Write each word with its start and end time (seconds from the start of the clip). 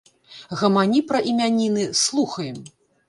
Гамані 0.61 1.03
пра 1.11 1.21
імяніны, 1.33 1.83
слухаем. 2.05 2.57